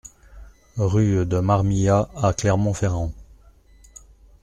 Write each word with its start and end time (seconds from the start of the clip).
Rue 0.77 1.27
de 1.27 1.37
Marmillat 1.39 2.09
à 2.15 2.33
Clermont-Ferrand 2.33 3.11